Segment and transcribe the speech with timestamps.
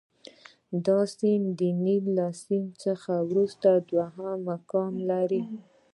[0.85, 5.41] دا سیند د نیل له سیند څخه وروسته دوهم مقام لري.